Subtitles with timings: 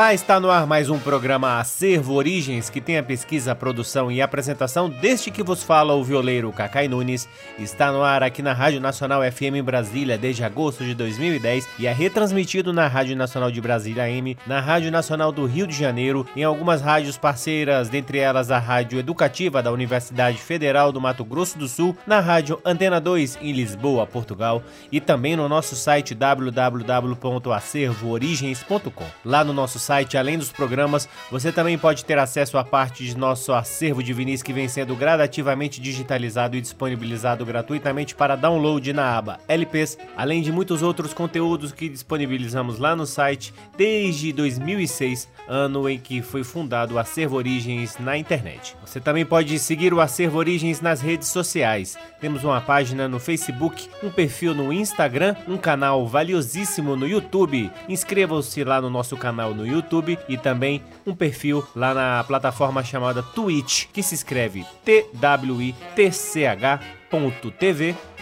[0.00, 4.22] Olá, está no ar mais um programa Acervo Origens, que tem a pesquisa, produção e
[4.22, 7.28] apresentação deste que vos fala o violeiro Cacai Nunes.
[7.58, 11.92] Está no ar aqui na Rádio Nacional FM Brasília desde agosto de 2010 e é
[11.92, 16.44] retransmitido na Rádio Nacional de Brasília AM, na Rádio Nacional do Rio de Janeiro, em
[16.44, 21.68] algumas rádios parceiras, dentre elas a Rádio Educativa da Universidade Federal do Mato Grosso do
[21.68, 29.04] Sul, na Rádio Antena 2 em Lisboa, Portugal, e também no nosso site www.acervoorigens.com.
[29.26, 33.16] Lá no nosso site, além dos programas, você também pode ter acesso a parte de
[33.16, 39.18] nosso acervo de vinis que vem sendo gradativamente digitalizado e disponibilizado gratuitamente para download na
[39.18, 45.88] aba LPs, além de muitos outros conteúdos que disponibilizamos lá no site desde 2006, ano
[45.88, 48.76] em que foi fundado o Acervo Origens na internet.
[48.86, 51.98] Você também pode seguir o Acervo Origens nas redes sociais.
[52.20, 57.72] Temos uma página no Facebook, um perfil no Instagram, um canal valiosíssimo no YouTube.
[57.88, 63.22] Inscrevam-se lá no nosso canal no YouTube e também um perfil lá na plataforma chamada
[63.22, 65.14] Twitch, que se escreve T-W-I-T-C-H.tv,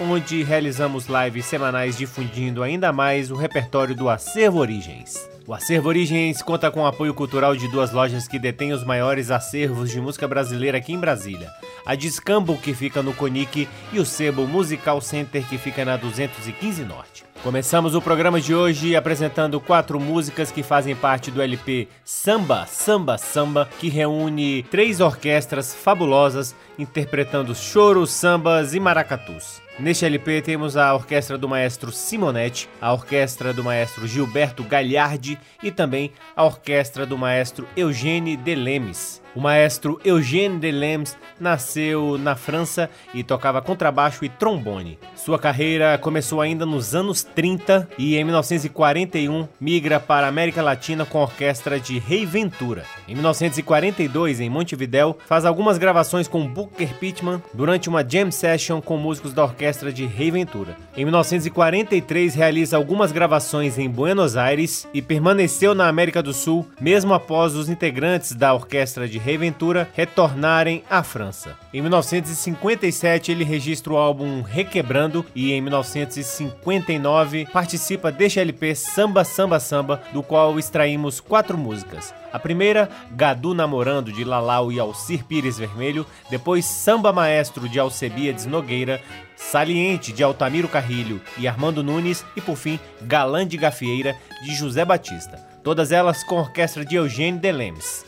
[0.00, 5.28] onde realizamos lives semanais difundindo ainda mais o repertório do Acervo Origens.
[5.48, 9.30] O Acervo Origens conta com o apoio cultural de duas lojas que detêm os maiores
[9.30, 11.50] acervos de música brasileira aqui em Brasília.
[11.86, 16.84] A Discambo, que fica no Conic, e o Sebo Musical Center, que fica na 215
[16.84, 17.27] Norte.
[17.42, 23.16] Começamos o programa de hoje apresentando quatro músicas que fazem parte do LP Samba, Samba,
[23.16, 29.62] Samba, que reúne três orquestras fabulosas interpretando choros, sambas e maracatus.
[29.78, 35.70] Neste LP temos a orquestra do maestro Simonetti, a orquestra do maestro Gilberto Gagliardi e
[35.70, 39.22] também a orquestra do maestro Eugène Delemes.
[39.34, 44.98] O maestro Eugène Delemes nasceu na França e tocava contrabaixo e trombone.
[45.14, 51.04] Sua carreira começou ainda nos anos 30 e em 1941 migra para a América Latina
[51.04, 52.84] com a orquestra de Rei Ventura.
[53.06, 58.96] Em 1942, em Montevidéu, faz algumas gravações com Booker Pittman durante uma jam session com
[58.96, 60.76] músicos da orquestra de Rei Ventura.
[60.96, 67.14] Em 1943, realiza algumas gravações em Buenos Aires e permaneceu na América do Sul mesmo
[67.14, 71.56] após os integrantes da orquestra de Rei Ventura retornarem à França.
[71.72, 79.60] Em 1957 ele registra o álbum Requebrando e em 1959 participa deste LP Samba Samba
[79.60, 82.14] Samba, do qual extraímos quatro músicas.
[82.32, 88.44] A primeira, Gadu Namorando, de Lalau e Alcir Pires Vermelho, depois Samba Maestro, de Alcebiades
[88.44, 89.00] Nogueira,
[89.34, 94.84] Saliente, de Altamiro Carrilho e Armando Nunes, e por fim, Galã de Gafieira, de José
[94.84, 95.38] Batista.
[95.62, 98.07] Todas elas com orquestra de Eugênio Delemes.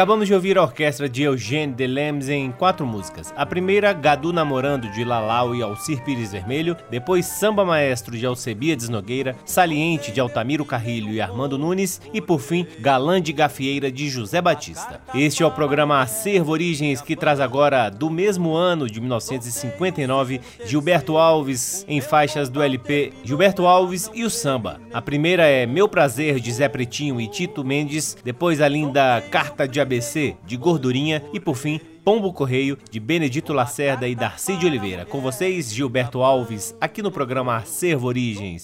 [0.00, 3.34] Acabamos de ouvir a orquestra de Eugène Delems em quatro músicas.
[3.36, 6.74] A primeira, Gadu Namorando, de Lalau e Alcir Pires Vermelho.
[6.88, 9.36] Depois, Samba Maestro, de Alcebiades Nogueira.
[9.44, 12.00] Saliente, de Altamiro Carrilho e Armando Nunes.
[12.14, 15.02] E, por fim, Galã de Gafieira, de José Batista.
[15.14, 21.18] Este é o programa Acervo Origens, que traz agora, do mesmo ano de 1959, Gilberto
[21.18, 24.80] Alves em faixas do LP Gilberto Alves e o Samba.
[24.94, 28.16] A primeira é Meu Prazer, de Zé Pretinho e Tito Mendes.
[28.24, 33.52] Depois, a linda Carta de ABC, de Gordurinha e por fim, Pombo Correio, de Benedito
[33.52, 35.04] Lacerda e Darcy de Oliveira.
[35.04, 38.62] Com vocês, Gilberto Alves, aqui no programa Acervo Origens.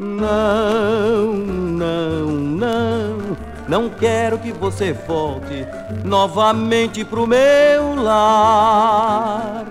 [0.00, 3.36] Não, não, não,
[3.68, 5.66] não quero que você volte
[6.04, 9.66] novamente pro meu lar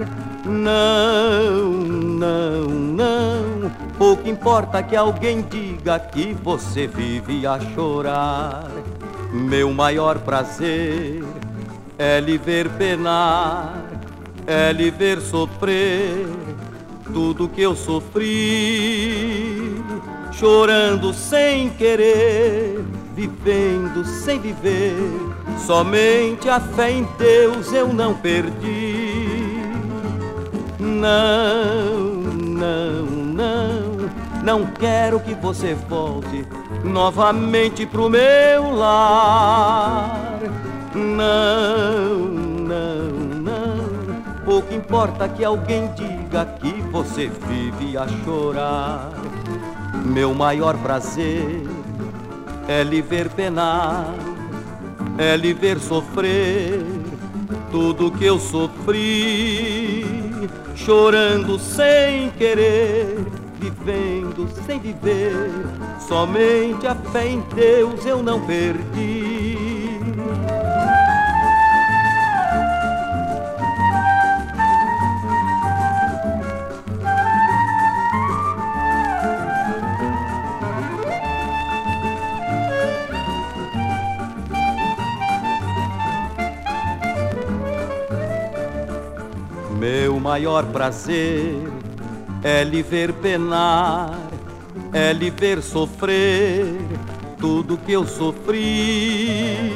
[0.48, 3.72] não, não, não.
[3.98, 8.72] Pouco importa que alguém diga que você vive a chorar.
[9.32, 11.24] Meu maior prazer
[11.98, 13.84] é lhe ver penar,
[14.46, 16.26] é lhe ver sofrer
[17.14, 19.74] tudo que eu sofri,
[20.32, 22.84] chorando sem querer,
[23.16, 24.96] vivendo sem viver.
[25.66, 29.07] Somente a fé em Deus eu não perdi.
[31.00, 32.06] Não,
[32.58, 34.10] não, não,
[34.44, 36.44] não quero que você volte
[36.84, 40.40] novamente pro meu lar.
[40.96, 42.16] Não,
[42.66, 43.12] não,
[43.44, 49.12] não, pouco importa que alguém diga que você vive a chorar.
[50.04, 51.62] Meu maior prazer
[52.68, 54.16] é lhe ver penar,
[55.20, 56.84] é lhe ver sofrer
[57.72, 60.27] tudo que eu sofri
[60.76, 63.18] chorando sem querer,
[63.60, 65.52] vivendo sem viver.
[66.08, 69.57] Somente a fé em Deus eu não perdi.
[90.28, 91.56] Maior prazer
[92.44, 94.12] é lhe ver penar,
[94.92, 96.66] é lhe ver sofrer
[97.40, 99.72] tudo que eu sofri,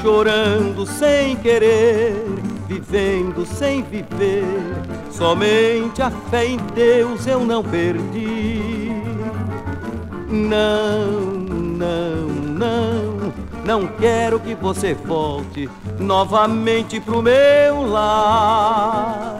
[0.00, 2.14] chorando sem querer,
[2.68, 4.44] vivendo sem viver.
[5.10, 8.92] Somente a fé em Deus eu não perdi.
[10.28, 13.32] Não, não, não,
[13.64, 19.37] não quero que você volte novamente pro meu lar.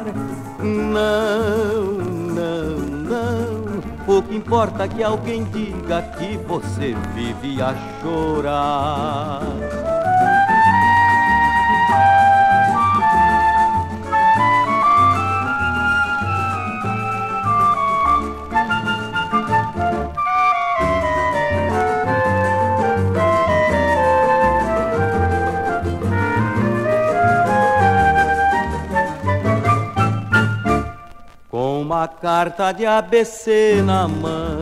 [0.89, 1.93] Não,
[2.35, 3.81] não, não.
[4.07, 9.98] Pouco importa que alguém diga que você vive a chorar.
[31.89, 34.61] Uma carta de ABC na mão,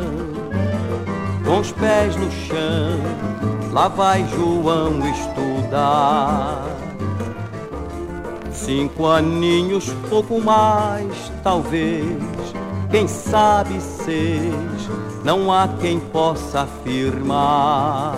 [1.45, 3.01] com os pés no chão,
[3.73, 6.63] lá vai João estudar.
[8.53, 12.07] Cinco aninhos, pouco mais, talvez,
[12.93, 14.89] quem sabe seis,
[15.25, 18.15] não há quem possa afirmar.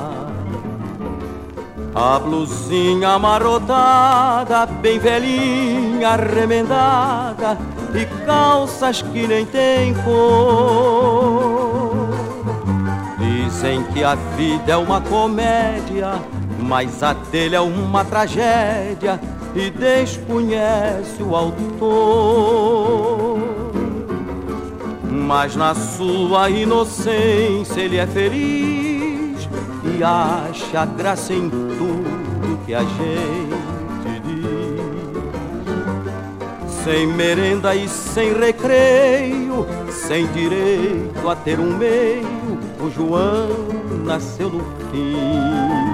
[1.94, 7.57] A blusinha amarrotada, bem velhinha, remendada,
[7.94, 11.29] e calças que nem tem cor.
[13.18, 16.14] Dizem que a vida é uma comédia,
[16.59, 19.20] mas a dele é uma tragédia
[19.55, 21.68] e desconhece o autor.
[25.11, 29.48] Mas na sua inocência ele é feliz
[29.85, 33.78] e acha graça em tudo que a gente
[36.88, 43.51] sem merenda e sem recreio, sem direito a ter um meio, o João
[44.07, 45.88] nasceu no fim.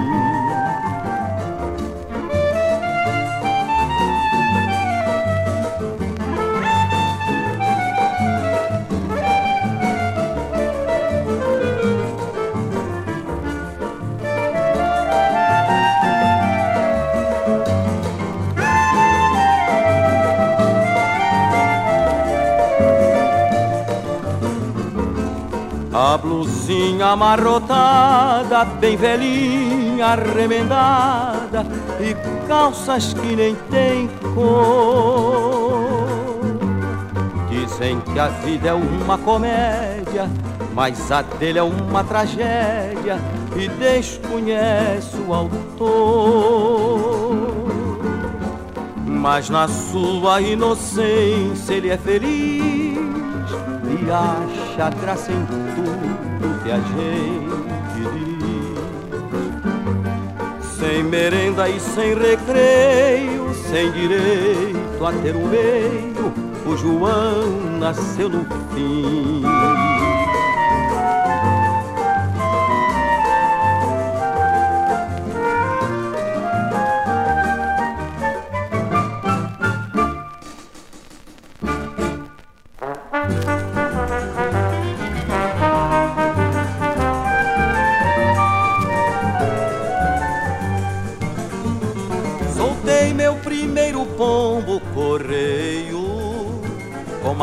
[26.65, 31.63] Blusinha amarrotada, bem velhinha, remendada
[31.99, 32.15] e
[32.47, 35.85] calças que nem tem cor.
[37.49, 40.27] Dizem que a vida é uma comédia,
[40.73, 43.19] mas a dele é uma tragédia
[43.55, 45.85] e desconhece o autor.
[49.05, 52.95] Mas na sua inocência ele é feliz
[53.87, 56.34] e acha graça em tudo
[56.65, 57.45] que a gente
[57.93, 58.75] diz.
[60.79, 66.33] Sem merenda e sem recreio, sem direito a ter um meio,
[66.65, 69.43] o João nasceu no fim.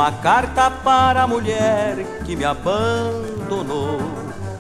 [0.03, 4.01] Uma carta para a mulher que me abandonou.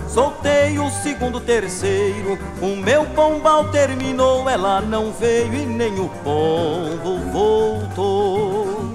[0.06, 7.18] Soltei o segundo, terceiro, o meu pombal terminou, ela não veio e nem o pombo
[7.32, 8.92] voltou.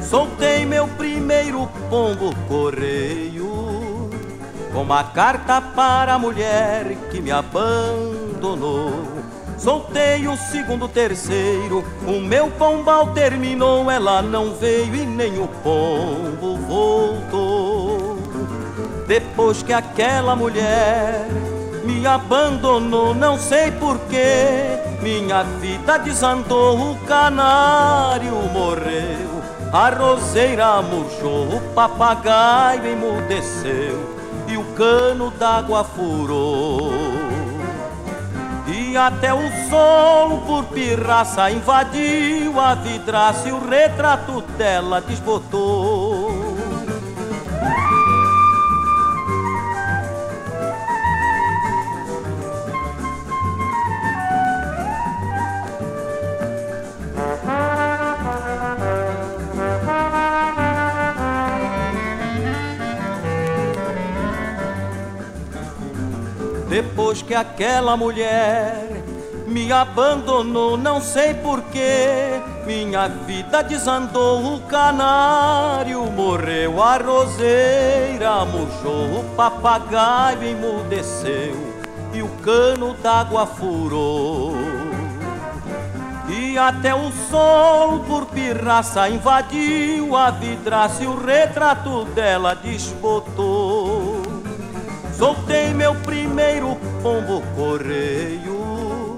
[0.00, 4.10] Soltei meu primeiro pombo correio,
[4.72, 9.13] com uma carta para a mulher que me abandonou.
[9.64, 16.58] Soltei o segundo, terceiro, o meu pombal terminou, ela não veio e nem o pombo
[16.68, 18.18] voltou.
[19.06, 21.26] Depois que aquela mulher
[21.82, 24.66] me abandonou, não sei porquê,
[25.00, 34.14] minha vida desandou, o canário morreu, a roseira murchou, o papagaio emudeceu
[34.46, 36.93] e o cano d'água furou
[38.96, 46.03] até o sol por pirraça invadiu a vidraça e o retrato dela desbotou.
[67.14, 68.88] Depois que aquela mulher
[69.46, 72.40] me abandonou, não sei porquê.
[72.66, 81.54] Minha vida desandou, o canário morreu, a roseira murchou, o papagaio emudeceu
[82.12, 84.54] e o cano d'água furou.
[86.28, 93.93] E até o sol por pirraça invadiu a vidraça e o retrato dela desbotou.
[95.24, 99.16] Soltei meu primeiro pombo correio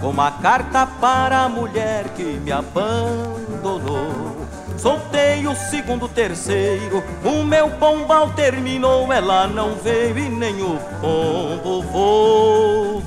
[0.00, 4.46] Com uma carta para a mulher que me abandonou.
[4.78, 11.82] Soltei o segundo, terceiro O meu pombal terminou Ela não veio e nem o pombo
[11.82, 13.02] voltou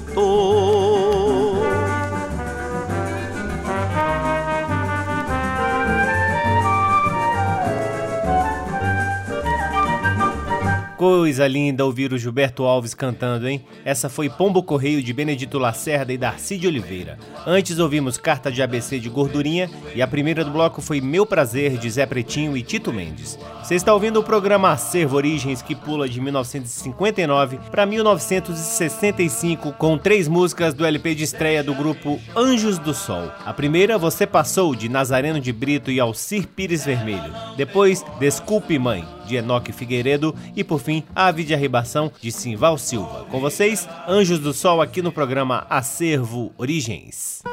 [11.06, 13.64] Coisa linda ouvir o Gilberto Alves cantando, hein?
[13.86, 17.20] Essa foi Pombo Correio de Benedito Lacerda e Darcy de Oliveira.
[17.46, 21.78] Antes ouvimos Carta de ABC de Gordurinha e a primeira do bloco foi Meu Prazer
[21.78, 23.38] de Zé Pretinho e Tito Mendes.
[23.62, 30.28] Você está ouvindo o programa Acervo Origens que pula de 1959 para 1965 com três
[30.28, 33.32] músicas do LP de estreia do grupo Anjos do Sol.
[33.46, 37.32] A primeira, Você Passou, de Nazareno de Brito e Alcir Pires Vermelho.
[37.56, 43.26] Depois, Desculpe Mãe, de Enoque Figueiredo e por fim Ave de Arribação de Simval Silva.
[43.30, 47.44] Com vocês, Anjos do Sol aqui no programa Acervo Origens.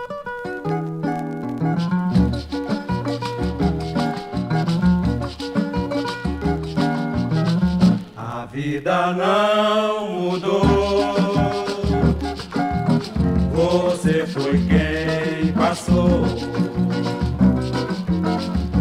[8.17, 11.03] A vida não mudou.
[13.53, 16.25] Você foi quem passou.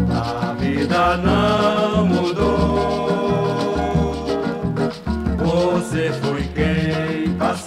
[0.10, 1.81] A vida não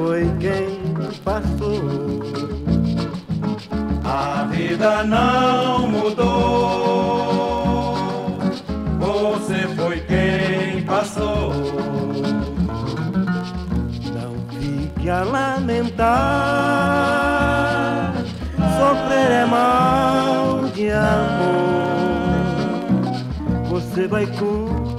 [0.00, 0.80] foi quem
[1.22, 1.82] passou.
[4.02, 7.18] A vida não mudou,
[8.98, 11.52] você foi quem passou.
[14.14, 16.08] Não fique a lamentar,
[18.78, 22.40] sofrer é mal de amor.
[23.68, 24.89] Você vai concordar.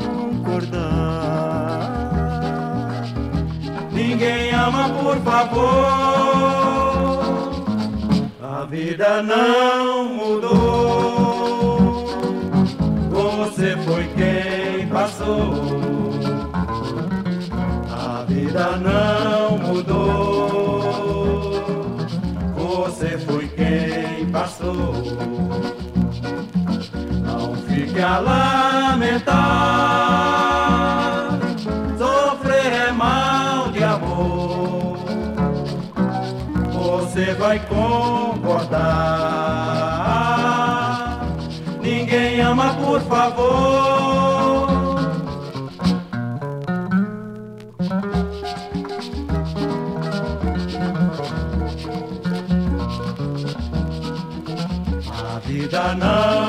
[4.22, 5.88] Ninguém ama, por favor.
[8.40, 10.52] A vida não mudou.
[13.10, 15.54] Você foi quem passou.
[17.90, 20.84] A vida não mudou.
[22.54, 24.94] Você foi quem passou.
[27.26, 29.72] Não fique a lamentar.
[37.42, 38.80] Vai concordar.
[41.82, 44.70] Ninguém ama, por favor.
[55.10, 56.41] A vida não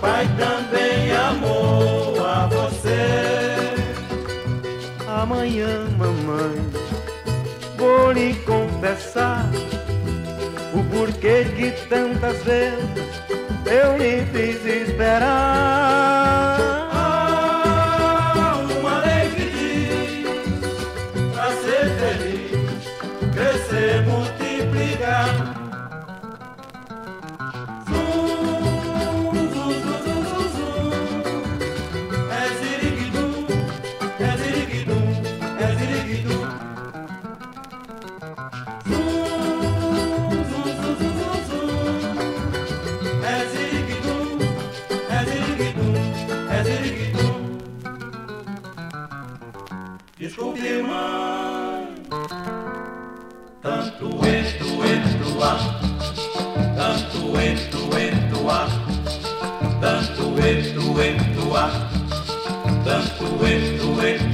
[0.00, 3.74] Papai também amou a você.
[5.06, 6.56] Amanhã, mamãe,
[7.76, 9.44] vou lhe confessar
[10.72, 13.22] o porquê que tantas vezes
[13.66, 16.19] eu lhe fiz esperar.
[50.60, 51.88] Desculpe, mãe.
[53.62, 55.80] Tanto esto, esto, ah.
[56.76, 58.68] Tanto esto, esto, ah.
[59.80, 61.70] Tanto esto, esto, ah.
[62.84, 64.29] Tanto esto, esto, ah.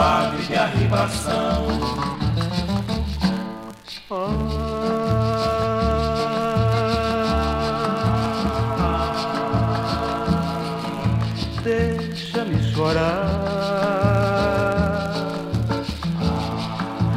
[0.00, 1.66] Ave de arribação.
[11.62, 13.40] Deixa-me chorar.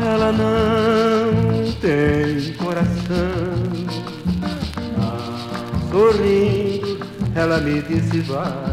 [0.05, 2.93] Ela não tem coração.
[5.89, 8.72] Sorrindo, ela me disse vai.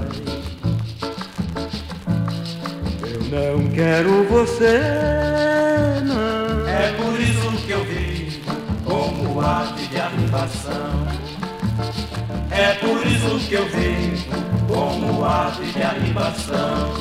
[3.41, 4.79] Não quero você,
[6.05, 6.69] não.
[6.69, 8.41] É por isso que eu vivo
[8.85, 11.07] como ave de arribação.
[12.51, 14.35] É por isso que eu vivo
[14.69, 16.93] como ave de arribação.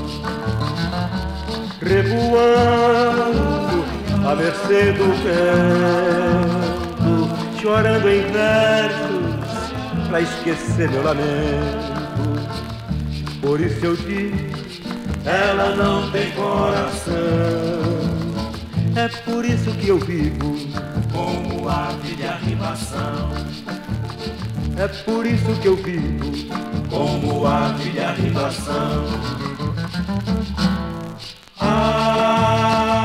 [1.82, 2.24] Revoando
[4.26, 6.50] à mercê do vento,
[7.62, 9.10] chorando em versos
[10.08, 11.90] pra esquecer meu lamento.
[13.42, 14.59] Por isso eu digo,
[15.30, 17.14] ela não tem coração.
[18.96, 20.58] É por isso que eu vivo
[21.14, 23.30] como ave de arribação.
[24.76, 26.32] É por isso que eu vivo
[26.90, 29.06] como ave de arribação.
[31.60, 32.96] Ah,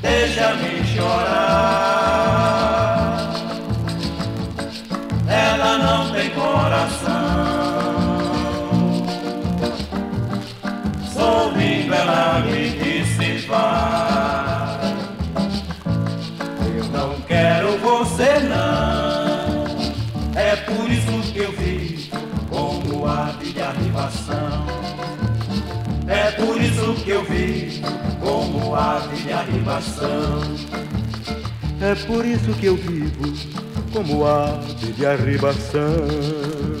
[0.00, 1.53] deixa-me chorar.
[28.74, 30.40] Ave de arribação.
[31.80, 33.32] É por isso que eu vivo
[33.92, 36.73] como ave de arribação.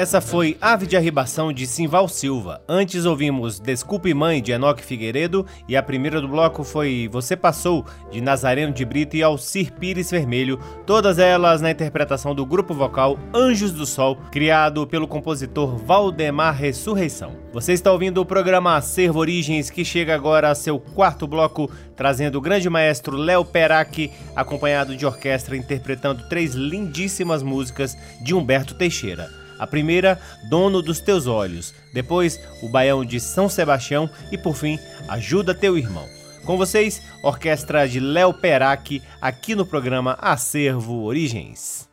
[0.00, 2.62] Essa foi Ave de Arribação de Simval Silva.
[2.66, 7.84] Antes ouvimos Desculpe Mãe de Enoque Figueiredo e a primeira do bloco foi Você Passou
[8.10, 13.18] de Nazareno de Brito e Alcir Pires Vermelho, todas elas na interpretação do grupo vocal
[13.34, 17.36] Anjos do Sol, criado pelo compositor Valdemar Ressurreição.
[17.52, 22.38] Você está ouvindo o programa Acervo Origens que chega agora a seu quarto bloco, trazendo
[22.38, 29.39] o grande maestro Léo Perac, acompanhado de orquestra interpretando três lindíssimas músicas de Humberto Teixeira.
[29.60, 30.18] A primeira,
[30.48, 31.74] Dono dos Teus Olhos.
[31.92, 34.08] Depois, o Baião de São Sebastião.
[34.32, 36.08] E por fim, Ajuda Teu Irmão.
[36.44, 41.88] Com vocês, orquestra de Léo Perac, aqui no programa Acervo Origens.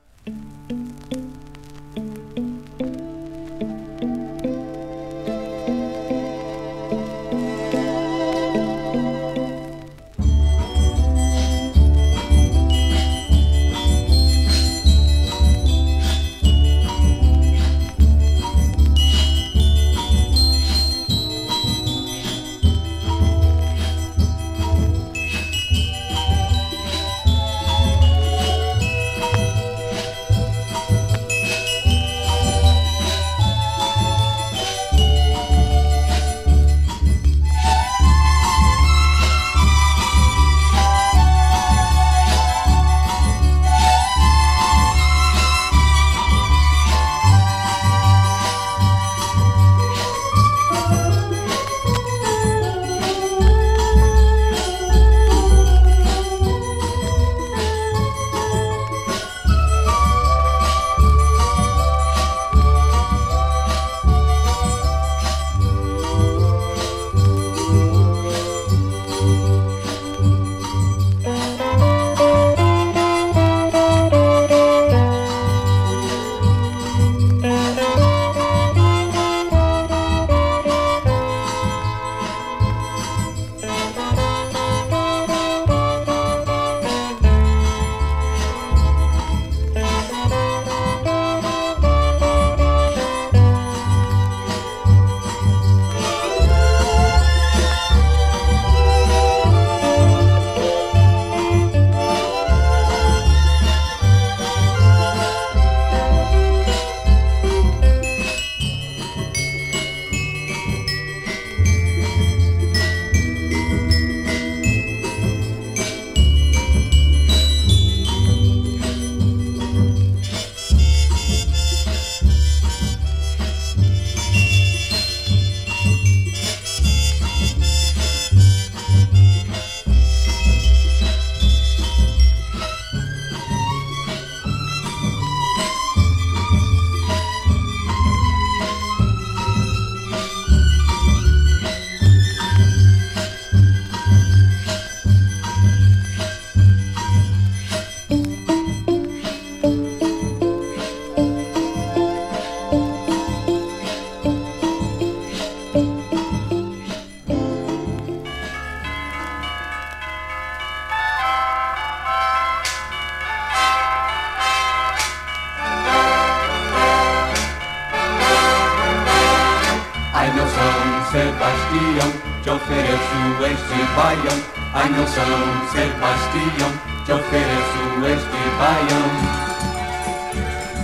[173.52, 174.38] Este baião.
[174.74, 175.26] Ai meu São
[175.72, 176.72] Sebastião,
[177.06, 177.82] te ofereço
[178.14, 179.48] este baião.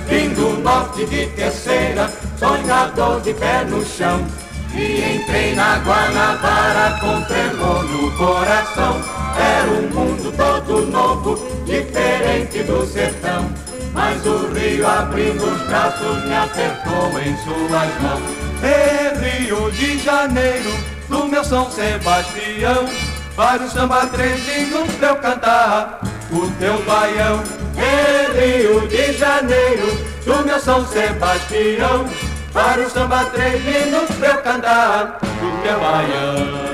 [0.07, 4.25] Vim do norte de terceira, sonhador de pé no chão.
[4.73, 9.01] E entrei na Guanabara com tremor no coração.
[9.37, 13.51] Era um mundo todo novo, diferente do sertão.
[13.93, 18.43] Mas o rio abrindo os braços me apertou em suas mãos.
[18.63, 20.71] Ei, Rio de Janeiro,
[21.13, 22.89] do meu São Sebastião,
[23.35, 25.99] para o samba trezinho pra eu cantar
[26.31, 27.43] o teu baião.
[27.77, 29.95] Ei, Rio de Janeiro,
[30.25, 32.09] do meu São Sebastião,
[32.51, 36.73] para o samba três minutos pra eu cantar o teu baião.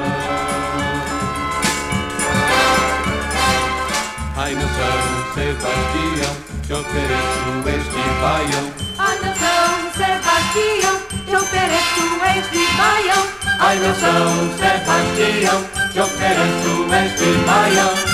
[4.38, 6.36] Ai, meu São Sebastião,
[6.66, 8.72] te ofereço este baião.
[9.00, 12.01] Ai, meu São Sebastião, te ofereço
[12.38, 13.27] este baião.
[13.59, 15.63] Ai, meu São Sebastião,
[15.93, 18.09] te ofereço este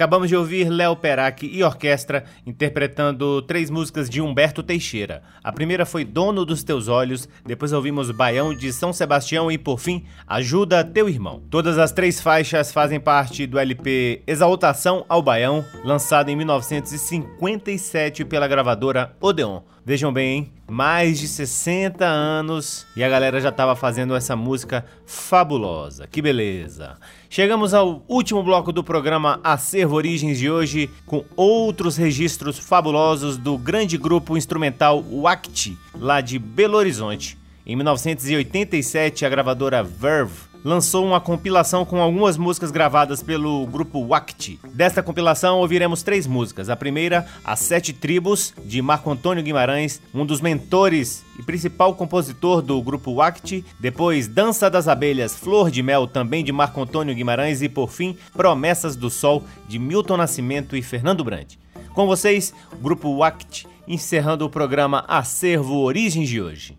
[0.00, 5.22] Acabamos de ouvir Léo Perac e orquestra interpretando três músicas de Humberto Teixeira.
[5.44, 9.78] A primeira foi Dono dos Teus Olhos, depois ouvimos Baião de São Sebastião e, por
[9.78, 11.42] fim, Ajuda Teu Irmão.
[11.50, 18.48] Todas as três faixas fazem parte do LP Exaltação ao Baião, lançado em 1957 pela
[18.48, 19.60] gravadora Odeon.
[19.84, 20.52] Vejam bem, hein?
[20.70, 26.06] mais de 60 anos e a galera já estava fazendo essa música fabulosa.
[26.06, 26.96] Que beleza!
[27.32, 33.56] Chegamos ao último bloco do programa Acervo Origens de hoje com outros registros fabulosos do
[33.56, 37.38] grande grupo instrumental Wact, lá de Belo Horizonte.
[37.64, 44.58] Em 1987, a gravadora Verve lançou uma compilação com algumas músicas gravadas pelo grupo Wakti.
[44.74, 46.68] Desta compilação ouviremos três músicas.
[46.68, 52.62] A primeira, As Sete Tribos, de Marco Antônio Guimarães, um dos mentores e principal compositor
[52.62, 53.64] do grupo Wakti.
[53.78, 57.62] Depois, Dança das Abelhas, Flor de Mel, também de Marco Antônio Guimarães.
[57.62, 61.58] E por fim, Promessas do Sol, de Milton Nascimento e Fernando Brandt.
[61.94, 66.78] Com vocês, grupo Wakti, encerrando o programa Acervo Origens de hoje.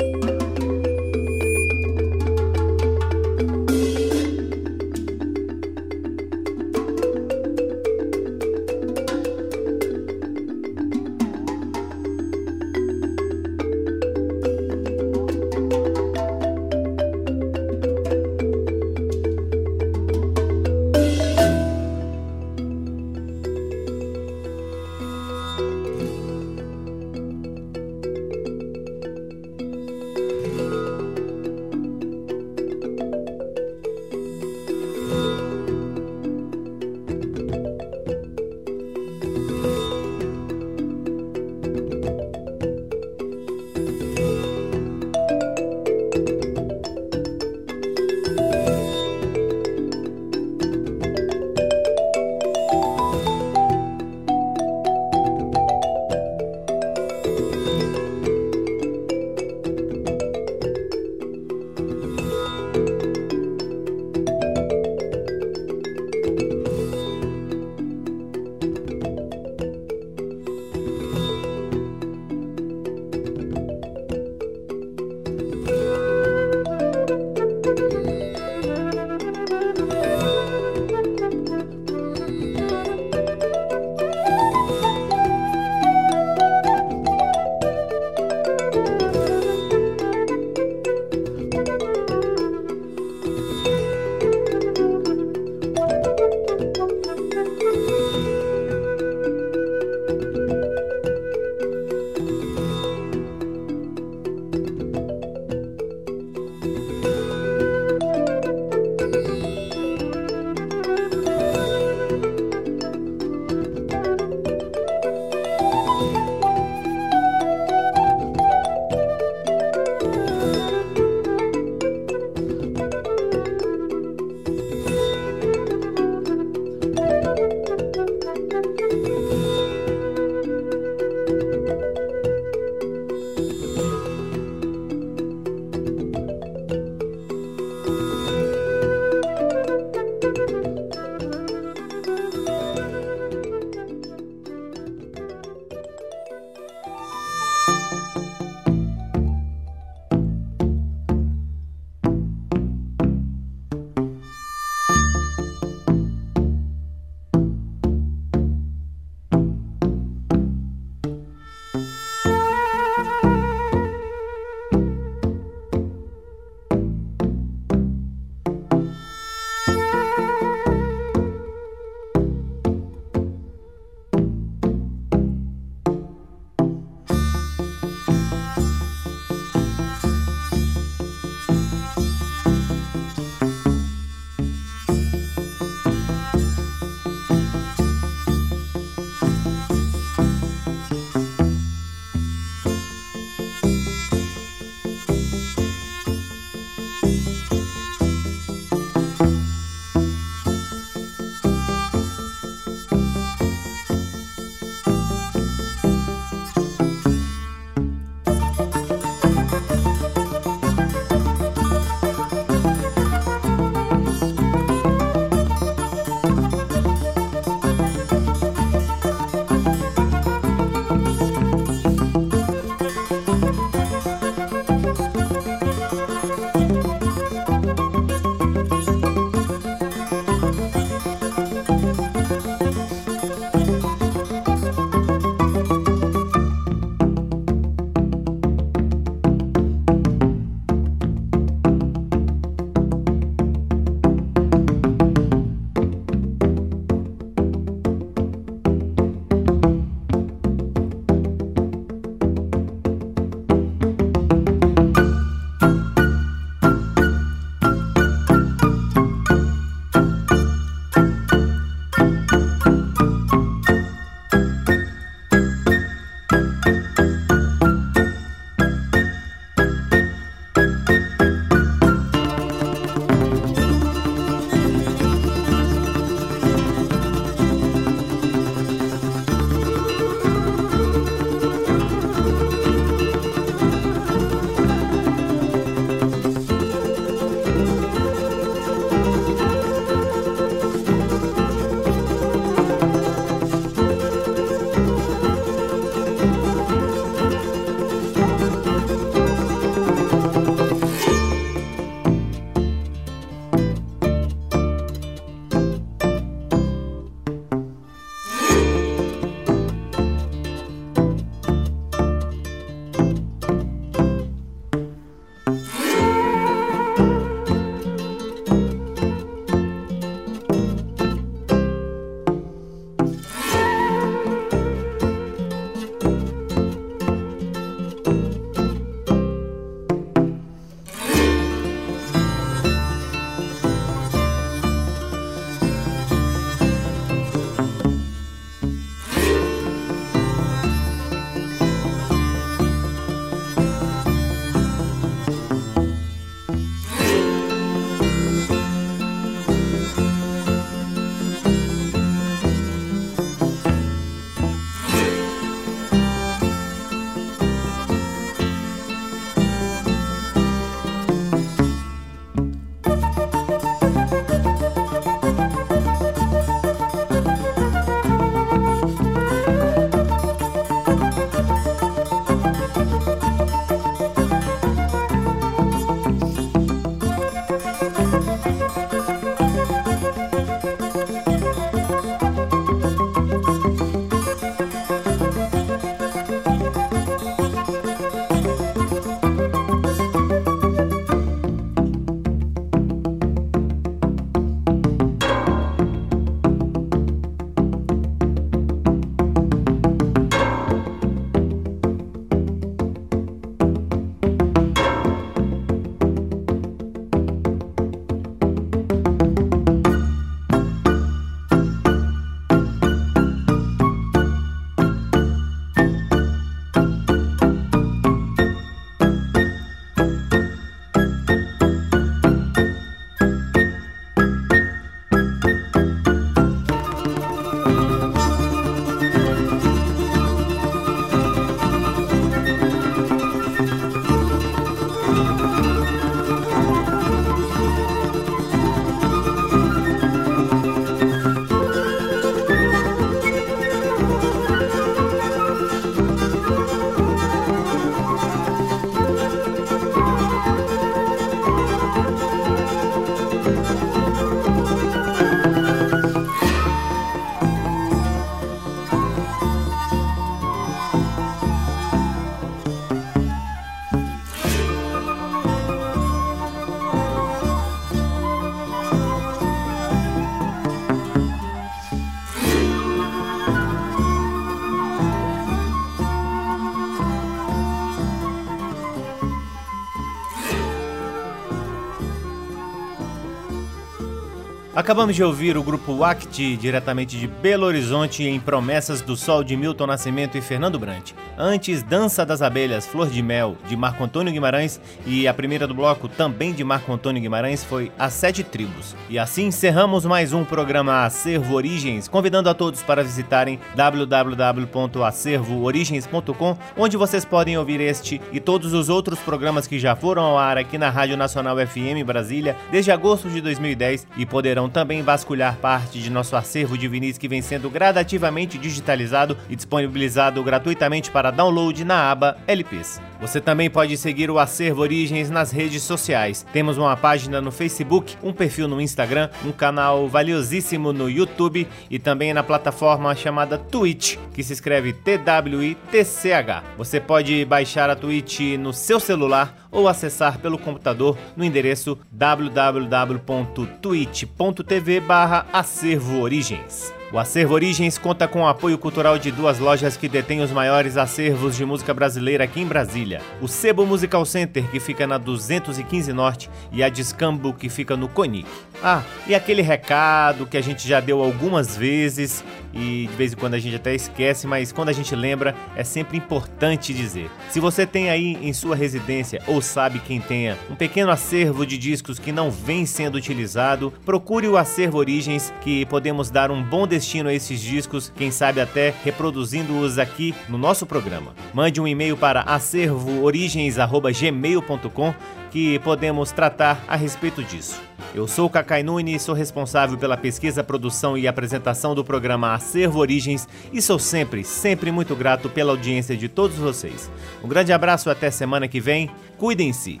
[484.90, 489.56] Acabamos de ouvir o grupo Acti, diretamente de Belo Horizonte, em Promessas do Sol de
[489.56, 491.12] Milton Nascimento e Fernando Brant.
[491.42, 494.78] Antes, Dança das Abelhas, Flor de Mel, de Marco Antônio Guimarães.
[495.06, 498.94] E a primeira do bloco, também de Marco Antônio Guimarães, foi As Sete Tribos.
[499.08, 506.98] E assim encerramos mais um programa Acervo Origens, convidando a todos para visitarem www.acervoorigens.com, onde
[506.98, 510.76] vocês podem ouvir este e todos os outros programas que já foram ao ar aqui
[510.76, 516.10] na Rádio Nacional FM Brasília desde agosto de 2010 e poderão também vasculhar parte de
[516.10, 522.10] nosso acervo de vinis que vem sendo gradativamente digitalizado e disponibilizado gratuitamente para download na
[522.10, 523.00] aba LPs.
[523.20, 526.46] Você também pode seguir o Acervo Origens nas redes sociais.
[526.52, 531.98] Temos uma página no Facebook, um perfil no Instagram, um canal valiosíssimo no YouTube e
[531.98, 536.62] também na plataforma chamada Twitch, que se escreve T-W-I-T-C-H.
[536.78, 545.00] Você pode baixar a Twitch no seu celular ou acessar pelo computador no endereço www.twitch.tv
[545.00, 546.99] barra Acervo Origens.
[547.12, 550.96] O Acervo Origens conta com o apoio cultural de duas lojas que detêm os maiores
[550.96, 553.20] acervos de música brasileira aqui em Brasília.
[553.40, 558.08] O Sebo Musical Center, que fica na 215 Norte, e a Discambo, que fica no
[558.08, 558.48] Conic.
[558.82, 563.36] Ah, e aquele recado que a gente já deu algumas vezes e de vez em
[563.36, 567.30] quando a gente até esquece, mas quando a gente lembra é sempre importante dizer.
[567.50, 571.76] Se você tem aí em sua residência ou sabe quem tenha um pequeno acervo de
[571.76, 576.86] discos que não vem sendo utilizado, procure o Acervo Origens que podemos dar um bom
[576.86, 581.34] destino a esses discos, quem sabe até reproduzindo-os aqui no nosso programa.
[581.52, 587.80] Mande um e-mail para acervoorigens@gmail.com que podemos tratar a respeito disso.
[588.14, 593.46] Eu sou Cacai Nunes, sou responsável pela pesquisa, produção e apresentação do programa Acervo Origens
[593.72, 597.10] e sou sempre, sempre muito grato pela audiência de todos vocês.
[597.42, 599.10] Um grande abraço até semana que vem.
[599.38, 600.00] Cuidem-se.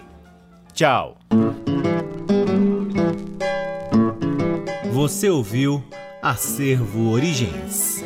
[0.72, 1.16] Tchau.
[4.92, 5.82] Você ouviu
[6.22, 8.04] Acervo Origens.